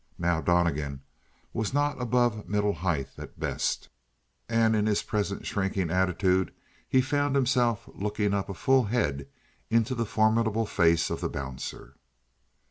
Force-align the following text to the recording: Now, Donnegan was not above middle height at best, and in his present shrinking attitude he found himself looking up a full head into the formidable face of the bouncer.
Now, 0.17 0.41
Donnegan 0.41 1.03
was 1.53 1.75
not 1.75 2.01
above 2.01 2.49
middle 2.49 2.73
height 2.73 3.09
at 3.19 3.39
best, 3.39 3.87
and 4.49 4.75
in 4.75 4.87
his 4.87 5.03
present 5.03 5.45
shrinking 5.45 5.91
attitude 5.91 6.51
he 6.89 7.01
found 7.01 7.35
himself 7.35 7.87
looking 7.93 8.33
up 8.33 8.49
a 8.49 8.55
full 8.55 8.85
head 8.85 9.27
into 9.69 9.93
the 9.93 10.07
formidable 10.07 10.65
face 10.65 11.11
of 11.11 11.21
the 11.21 11.29
bouncer. 11.29 11.97